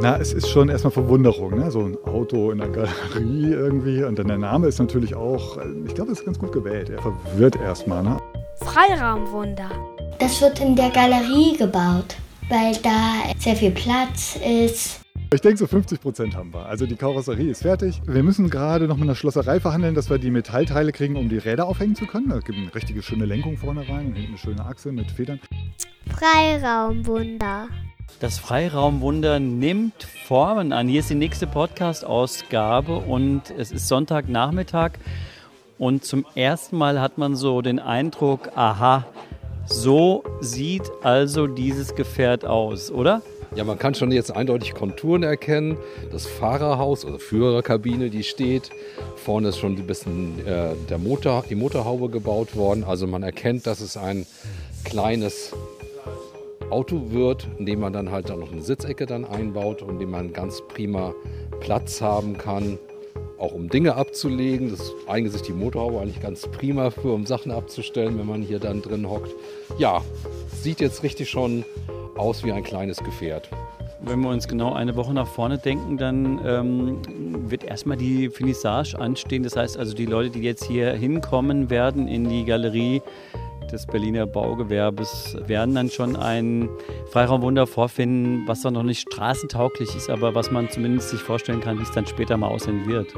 [0.00, 1.70] Na, es ist schon erstmal Verwunderung, ne?
[1.70, 4.04] so ein Auto in der Galerie irgendwie.
[4.04, 6.90] Und dann der Name ist natürlich auch, ich glaube, es ist ganz gut gewählt.
[6.90, 8.02] Er verwirrt erstmal.
[8.02, 8.18] Ne?
[8.60, 9.70] Freiraumwunder.
[10.18, 12.16] Das wird in der Galerie gebaut,
[12.50, 15.00] weil da sehr viel Platz ist.
[15.32, 16.66] Ich denke, so 50 Prozent haben wir.
[16.66, 18.00] Also die Karosserie ist fertig.
[18.06, 21.38] Wir müssen gerade noch mit einer Schlosserei verhandeln, dass wir die Metallteile kriegen, um die
[21.38, 22.30] Räder aufhängen zu können.
[22.30, 25.40] Es gibt eine richtige schöne Lenkung vorne rein und hinten eine schöne Achse mit Federn.
[26.14, 27.68] Freiraumwunder.
[28.18, 30.88] Das Freiraumwunder nimmt Formen an.
[30.88, 34.92] Hier ist die nächste Podcast-Ausgabe und es ist Sonntagnachmittag.
[35.78, 39.04] Und zum ersten Mal hat man so den Eindruck, aha,
[39.66, 43.20] so sieht also dieses Gefährt aus, oder?
[43.54, 45.76] Ja, man kann schon jetzt eindeutig Konturen erkennen.
[46.10, 48.70] Das Fahrerhaus oder Führerkabine, die steht.
[49.16, 52.82] Vorne ist schon ein bisschen äh, der Motor, die Motorhaube gebaut worden.
[52.84, 54.26] Also man erkennt, dass es ein
[54.84, 55.52] kleines
[56.70, 59.98] Auto wird, in dem man dann halt auch noch eine Sitzecke dann einbaut und in
[59.98, 61.14] dem man ganz prima
[61.60, 62.78] Platz haben kann,
[63.38, 64.70] auch um Dinge abzulegen.
[64.70, 68.58] Das eignet sich die Motorhaube eigentlich ganz prima für, um Sachen abzustellen, wenn man hier
[68.58, 69.32] dann drin hockt.
[69.78, 70.02] Ja,
[70.62, 71.64] sieht jetzt richtig schon
[72.16, 73.48] aus wie ein kleines Gefährt.
[74.00, 76.98] Wenn wir uns genau eine Woche nach vorne denken, dann ähm,
[77.50, 79.42] wird erstmal die Finissage anstehen.
[79.42, 83.02] Das heißt also, die Leute, die jetzt hier hinkommen werden in die Galerie
[83.72, 86.68] des Berliner Baugewerbes, werden dann schon ein
[87.10, 91.78] Freiraumwunder vorfinden, was zwar noch nicht straßentauglich ist, aber was man zumindest sich vorstellen kann,
[91.78, 93.14] wie es dann später mal aussehen wird.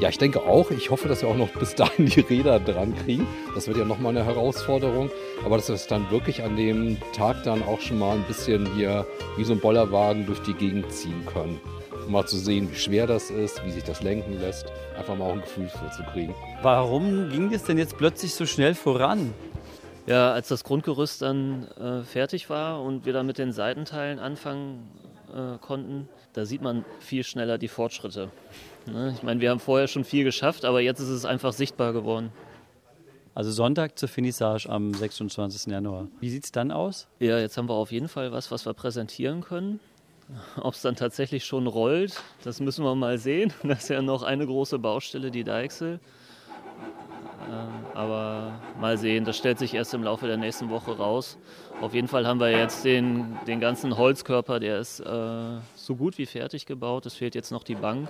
[0.00, 0.70] Ja, ich denke auch.
[0.70, 3.26] Ich hoffe, dass wir auch noch bis dahin die Räder dran kriegen.
[3.54, 5.10] Das wird ja nochmal eine Herausforderung.
[5.44, 8.66] Aber dass wir es dann wirklich an dem Tag dann auch schon mal ein bisschen
[8.76, 11.60] hier wie so ein Bollerwagen durch die Gegend ziehen können.
[12.06, 14.66] Um mal zu sehen, wie schwer das ist, wie sich das lenken lässt.
[14.96, 16.34] Einfach mal auch ein Gefühl für zu kriegen.
[16.62, 19.34] Warum ging es denn jetzt plötzlich so schnell voran?
[20.08, 24.88] Ja, als das Grundgerüst dann äh, fertig war und wir dann mit den Seitenteilen anfangen
[25.34, 28.30] äh, konnten, da sieht man viel schneller die Fortschritte.
[28.86, 29.12] Ne?
[29.14, 32.32] Ich meine, wir haben vorher schon viel geschafft, aber jetzt ist es einfach sichtbar geworden.
[33.34, 35.70] Also Sonntag zur Finissage am 26.
[35.70, 36.08] Januar.
[36.20, 37.06] Wie sieht es dann aus?
[37.20, 39.78] Ja, jetzt haben wir auf jeden Fall was, was wir präsentieren können.
[40.60, 43.52] Ob es dann tatsächlich schon rollt, das müssen wir mal sehen.
[43.62, 46.00] Das ist ja noch eine große Baustelle, die Deichsel.
[47.48, 51.38] Ähm, aber mal sehen, das stellt sich erst im Laufe der nächsten Woche raus.
[51.80, 56.18] Auf jeden Fall haben wir jetzt den, den ganzen Holzkörper, der ist äh, so gut
[56.18, 57.06] wie fertig gebaut.
[57.06, 58.08] Es fehlt jetzt noch die Bank.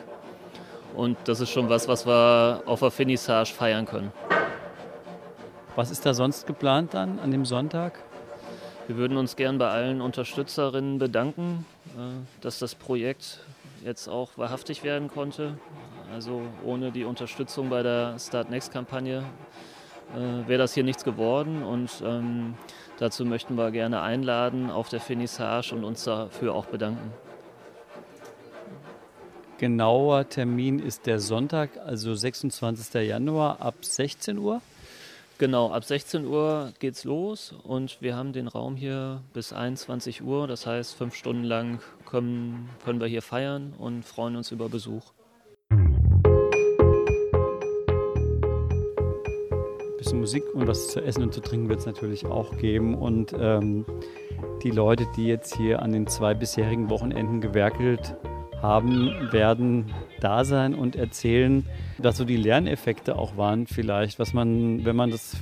[0.96, 4.12] Und das ist schon was, was wir auf der Finissage feiern können.
[5.76, 8.02] Was ist da sonst geplant dann an dem Sonntag?
[8.88, 11.66] Wir würden uns gern bei allen Unterstützerinnen bedanken,
[11.96, 12.00] äh,
[12.40, 13.40] dass das Projekt
[13.84, 15.58] jetzt auch wahrhaftig werden konnte.
[16.12, 19.24] Also ohne die Unterstützung bei der Start Next Kampagne
[20.14, 21.62] äh, wäre das hier nichts geworden.
[21.62, 22.54] Und ähm,
[22.98, 27.12] dazu möchten wir gerne einladen auf der Finissage und uns dafür auch bedanken.
[29.58, 32.94] Genauer Termin ist der Sonntag, also 26.
[33.08, 34.62] Januar ab 16 Uhr.
[35.38, 40.46] Genau, ab 16 Uhr geht's los und wir haben den Raum hier bis 21 Uhr.
[40.46, 45.12] Das heißt, fünf Stunden lang können, können wir hier feiern und freuen uns über Besuch.
[50.08, 52.94] Bisschen Musik und was zu essen und zu trinken wird es natürlich auch geben.
[52.94, 53.84] Und ähm,
[54.62, 58.16] die Leute, die jetzt hier an den zwei bisherigen Wochenenden gewerkelt
[58.62, 61.66] haben, werden da sein und erzählen,
[61.98, 65.36] was so die Lerneffekte auch waren vielleicht, was man, wenn man das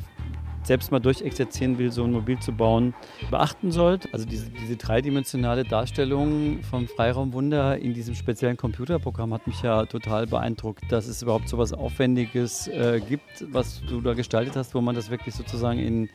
[0.67, 2.95] selbst mal durchexerzieren will, so ein Mobil zu bauen,
[3.31, 4.09] beachten sollte.
[4.13, 10.27] Also diese, diese dreidimensionale Darstellung vom Freiraumwunder in diesem speziellen Computerprogramm hat mich ja total
[10.27, 14.81] beeindruckt, dass es überhaupt so was Aufwendiges äh, gibt, was du da gestaltet hast, wo
[14.81, 16.09] man das wirklich sozusagen in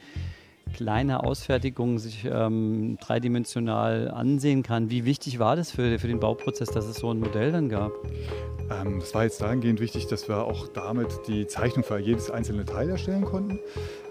[0.73, 4.89] kleine Ausfertigung sich ähm, dreidimensional ansehen kann.
[4.89, 7.91] Wie wichtig war das für, für den Bauprozess, dass es so ein Modell dann gab?
[8.69, 12.65] Ähm, das war jetzt dahingehend wichtig, dass wir auch damit die Zeichnung für jedes einzelne
[12.65, 13.59] Teil erstellen konnten.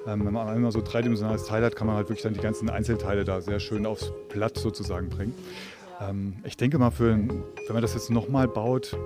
[0.07, 2.71] Ähm, wenn man einmal so dreidimensionales Teil hat, kann man halt wirklich dann die ganzen
[2.71, 5.35] Einzelteile da sehr schön aufs Blatt sozusagen bringen.
[6.01, 8.97] Ähm, ich denke mal, für, wenn man das jetzt nochmal baut,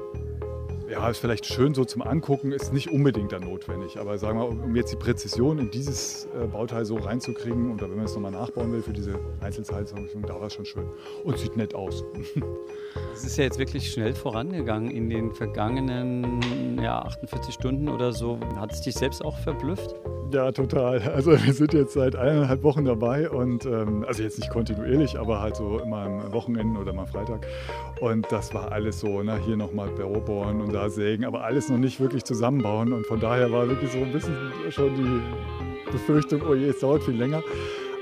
[0.91, 3.99] ja, ist vielleicht schön so zum Angucken, ist nicht unbedingt dann notwendig.
[3.99, 7.97] Aber sagen wir, um jetzt die Präzision in dieses äh, Bauteil so reinzukriegen oder wenn
[7.97, 10.87] man es nochmal nachbauen will für diese Einzelteilsammlung, da war es schon schön.
[11.25, 12.05] Und sieht nett aus.
[13.13, 18.39] Es ist ja jetzt wirklich schnell vorangegangen in den vergangenen ja, 48 Stunden oder so.
[18.57, 19.95] Hat es dich selbst auch verblüfft?
[20.35, 21.01] Ja, total.
[21.15, 25.41] Also wir sind jetzt seit eineinhalb Wochen dabei und ähm, also jetzt nicht kontinuierlich, aber
[25.41, 27.47] halt so immer am Wochenende oder mal Freitag.
[28.01, 31.69] Und das war alles so, na, hier nochmal Büro bauen und da sägen, aber alles
[31.69, 32.93] noch nicht wirklich zusammenbauen.
[32.93, 34.35] Und von daher war wirklich so ein bisschen
[34.71, 37.41] schon die Befürchtung, oh je, es dauert viel länger.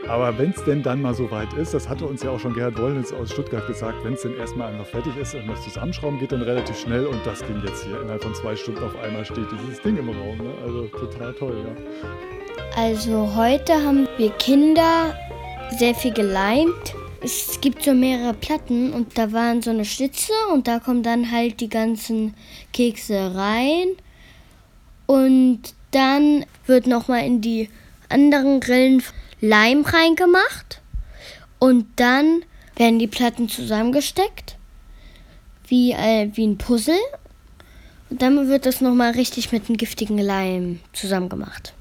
[0.08, 2.54] Aber wenn es denn dann mal so weit ist, das hatte uns ja auch schon
[2.54, 6.18] Gerhard Wollnitz aus Stuttgart gesagt, wenn es denn erstmal einfach fertig ist und das Zusammenschrauben
[6.18, 9.24] geht dann relativ schnell und das ging jetzt hier innerhalb von zwei Stunden auf einmal
[9.24, 10.38] steht dieses Ding im Raum.
[10.38, 10.52] Ne?
[10.64, 12.12] Also total toll, ja.
[12.76, 15.14] Also heute haben wir Kinder
[15.78, 16.94] sehr viel geleimt.
[17.22, 21.30] Es gibt so mehrere Platten und da waren so eine Stütze und da kommen dann
[21.30, 22.34] halt die ganzen
[22.72, 23.88] Kekse rein.
[25.06, 27.68] Und dann wird nochmal in die
[28.08, 29.02] anderen Grillen
[29.44, 30.80] Leim reingemacht
[31.58, 32.44] und dann
[32.76, 34.56] werden die Platten zusammengesteckt,
[35.66, 36.94] wie, äh, wie ein Puzzle.
[38.08, 41.74] Und dann wird das nochmal richtig mit einem giftigen Leim zusammengemacht.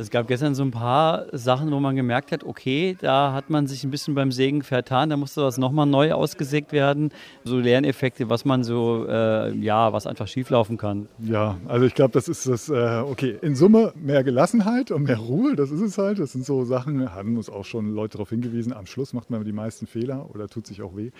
[0.00, 3.66] Es gab gestern so ein paar Sachen, wo man gemerkt hat, okay, da hat man
[3.66, 7.10] sich ein bisschen beim Sägen vertan, da musste das nochmal neu ausgesägt werden.
[7.44, 11.06] So Lerneffekte, was man so, äh, ja, was einfach schieflaufen kann.
[11.18, 15.18] Ja, also ich glaube, das ist das, äh, okay, in Summe mehr Gelassenheit und mehr
[15.18, 16.18] Ruhe, das ist es halt.
[16.18, 19.44] Das sind so Sachen, haben uns auch schon Leute darauf hingewiesen, am Schluss macht man
[19.44, 21.10] die meisten Fehler oder tut sich auch weh.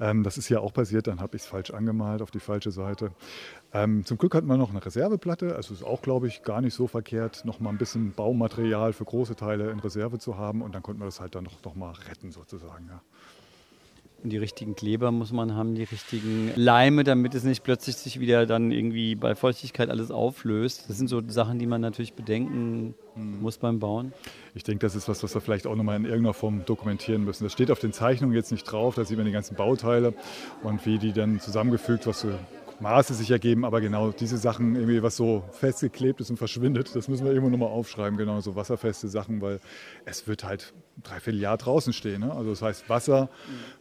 [0.00, 2.70] Ähm, das ist ja auch passiert, dann habe ich es falsch angemalt auf die falsche
[2.70, 3.12] Seite.
[3.72, 6.74] Ähm, zum Glück hatten wir noch eine Reserveplatte, also ist auch, glaube ich, gar nicht
[6.74, 10.74] so verkehrt, noch mal ein bisschen Baumaterial für große Teile in Reserve zu haben und
[10.74, 12.88] dann konnten wir das halt dann noch, noch mal retten sozusagen.
[12.88, 13.00] Ja.
[14.22, 18.20] Und die richtigen Kleber muss man haben, die richtigen Leime, damit es nicht plötzlich sich
[18.20, 20.88] wieder dann irgendwie bei Feuchtigkeit alles auflöst.
[20.88, 23.42] Das sind so Sachen, die man natürlich bedenken mhm.
[23.42, 24.14] muss beim Bauen.
[24.54, 27.44] Ich denke, das ist was, was wir vielleicht auch nochmal in irgendeiner Form dokumentieren müssen.
[27.44, 30.14] Das steht auf den Zeichnungen jetzt nicht drauf, da sieht man die ganzen Bauteile
[30.62, 32.30] und wie die dann zusammengefügt, was so
[32.80, 37.08] Maße sich ergeben, aber genau diese Sachen, irgendwie was so festgeklebt ist und verschwindet, das
[37.08, 39.60] müssen wir irgendwo nochmal aufschreiben, genau so wasserfeste Sachen, weil
[40.04, 42.20] es wird halt ein Dreivierteljahr draußen stehen.
[42.20, 42.32] Ne?
[42.32, 43.28] Also das heißt, Wasser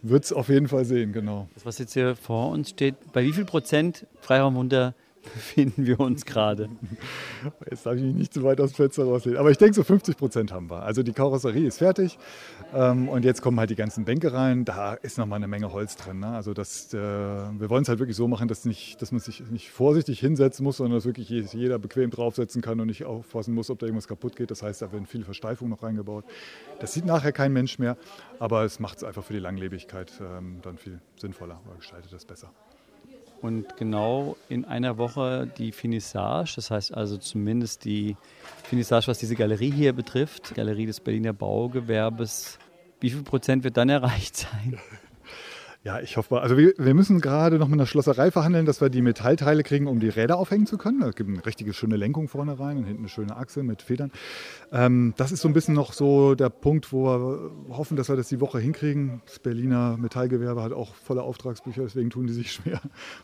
[0.02, 1.50] wird es auf jeden Fall sehen, genau.
[1.54, 4.94] Das, was jetzt hier vor uns steht, bei wie viel Prozent Freiraum unter
[5.24, 6.70] befinden wir uns gerade.
[7.70, 9.40] Jetzt darf ich mich nicht zu weit aus dem Fenster rauslehnen.
[9.40, 10.84] Aber ich denke, so 50 Prozent haben wir.
[10.84, 12.18] Also die Karosserie ist fertig.
[12.74, 14.66] Ähm, und jetzt kommen halt die ganzen Bänke rein.
[14.66, 16.20] Da ist nochmal eine Menge Holz drin.
[16.20, 16.28] Ne?
[16.28, 19.44] Also das, äh, wir wollen es halt wirklich so machen, dass, nicht, dass man sich
[19.50, 23.70] nicht vorsichtig hinsetzen muss, sondern dass wirklich jeder bequem draufsetzen kann und nicht aufpassen muss,
[23.70, 24.52] ob da irgendwas kaputt geht.
[24.52, 26.26] Das heißt, da werden viele Versteifungen noch reingebaut.
[26.80, 27.98] Das sieht nachher kein Mensch mehr.
[28.40, 32.26] Aber es macht es einfach für die Langlebigkeit ähm, dann viel sinnvoller oder gestaltet das
[32.26, 32.52] besser
[33.44, 38.16] und genau in einer Woche die Finissage, das heißt also zumindest die
[38.64, 42.58] Finissage, was diese Galerie hier betrifft, Galerie des Berliner Baugewerbes.
[43.02, 44.80] Wie viel Prozent wird dann erreicht sein?
[45.86, 48.88] Ja, ich hoffe, also wir, wir müssen gerade noch mit einer Schlosserei verhandeln, dass wir
[48.90, 51.02] die Metallteile kriegen, um die Räder aufhängen zu können.
[51.02, 54.10] Es gibt eine richtige schöne Lenkung vorne rein und hinten eine schöne Achse mit Federn.
[54.72, 58.16] Ähm, das ist so ein bisschen noch so der Punkt, wo wir hoffen, dass wir
[58.16, 59.22] das die Woche hinkriegen.
[59.26, 62.80] Das Berliner Metallgewerbe hat auch volle Auftragsbücher, deswegen tun die sich schwer.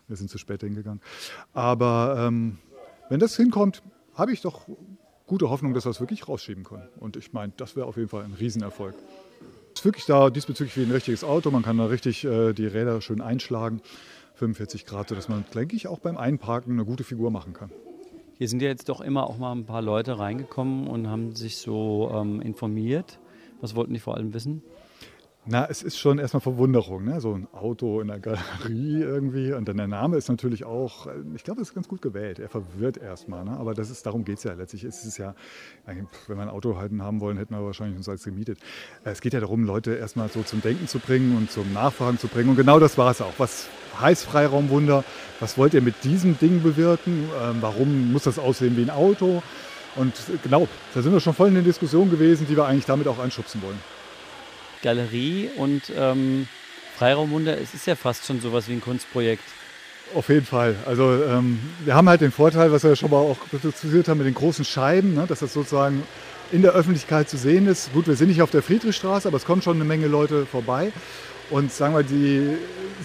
[0.09, 0.99] Wir sind zu spät hingegangen.
[1.53, 2.57] Aber ähm,
[3.07, 3.83] wenn das hinkommt,
[4.15, 4.67] habe ich doch
[5.27, 6.89] gute Hoffnung, dass wir es wirklich rausschieben können.
[6.99, 8.95] Und ich meine, das wäre auf jeden Fall ein Riesenerfolg
[9.79, 11.51] ist wirklich da diesbezüglich wie ein richtiges Auto.
[11.51, 13.81] Man kann da richtig äh, die Räder schön einschlagen.
[14.35, 17.71] 45 Grad, sodass man, denke ich, auch beim Einparken eine gute Figur machen kann.
[18.37, 21.57] Hier sind ja jetzt doch immer auch mal ein paar Leute reingekommen und haben sich
[21.57, 23.19] so ähm, informiert.
[23.61, 24.63] Was wollten die vor allem wissen?
[25.51, 27.19] Na, es ist schon erstmal Verwunderung, ne?
[27.21, 29.51] so ein Auto in der Galerie irgendwie.
[29.51, 32.37] Und dann der Name ist natürlich auch, äh, ich glaube, es ist ganz gut gewählt.
[32.37, 33.57] Er verwirrt erstmal, ne?
[33.57, 34.83] aber das ist, darum geht es ja letztlich.
[34.83, 35.33] Es ist ja,
[35.87, 38.59] wenn wir ein Auto halten haben wollen, hätten wir wahrscheinlich uns als gemietet.
[39.03, 42.19] Äh, es geht ja darum, Leute erstmal so zum Denken zu bringen und zum Nachfragen
[42.19, 42.49] zu bringen.
[42.51, 43.33] Und genau das war es auch.
[43.39, 45.03] Was heißt Freiraumwunder?
[45.39, 47.27] Was wollt ihr mit diesem Ding bewirken?
[47.41, 49.41] Ähm, warum muss das aussehen wie ein Auto?
[49.95, 50.13] Und
[50.43, 53.17] genau, da sind wir schon voll in der Diskussion gewesen, die wir eigentlich damit auch
[53.17, 53.79] anschubsen wollen.
[54.81, 56.47] Galerie und ähm,
[56.97, 59.43] Freiraumwunder, es ist ja fast schon sowas wie ein Kunstprojekt.
[60.15, 60.75] Auf jeden Fall.
[60.85, 64.27] Also ähm, wir haben halt den Vorteil, was wir schon mal auch diskutiert haben mit
[64.27, 66.03] den großen Scheiben, ne, dass das sozusagen
[66.51, 67.93] in der Öffentlichkeit zu sehen ist.
[67.93, 70.91] Gut, wir sind nicht auf der Friedrichstraße, aber es kommen schon eine Menge Leute vorbei.
[71.51, 72.57] Und sagen wir, die,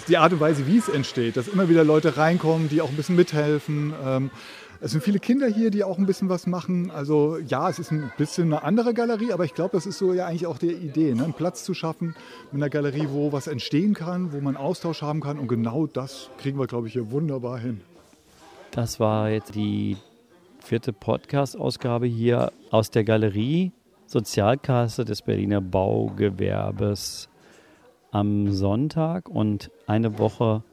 [0.07, 2.95] die Art und Weise, wie es entsteht, dass immer wieder Leute reinkommen, die auch ein
[2.95, 3.93] bisschen mithelfen.
[4.03, 4.29] Ähm,
[4.81, 6.91] es sind viele Kinder hier, die auch ein bisschen was machen.
[6.91, 10.13] Also ja, es ist ein bisschen eine andere Galerie, aber ich glaube, das ist so
[10.13, 11.23] ja eigentlich auch die Idee, ne?
[11.23, 12.15] einen Platz zu schaffen
[12.51, 15.39] mit einer Galerie, wo was entstehen kann, wo man Austausch haben kann.
[15.39, 17.81] Und genau das kriegen wir, glaube ich, hier wunderbar hin.
[18.71, 19.97] Das war jetzt die
[20.59, 23.71] vierte Podcast-Ausgabe hier aus der Galerie
[24.07, 27.29] Sozialkasse des Berliner Baugewerbes
[28.11, 30.63] am Sonntag und eine Woche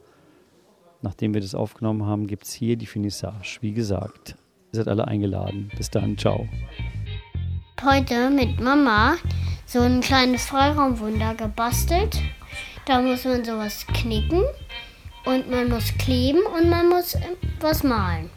[1.03, 3.59] nachdem wir das aufgenommen haben, gibt es hier die Finissage.
[3.61, 4.37] Wie gesagt,
[4.73, 5.71] ihr seid alle eingeladen.
[5.77, 6.49] Bis dann, ciao.
[7.85, 9.17] Heute mit Mama
[9.67, 12.21] so ein kleines Freiraumwunder gebastelt.
[12.87, 14.43] Da muss man sowas knicken
[15.25, 17.17] und man muss kleben und man muss
[17.61, 18.31] was malen.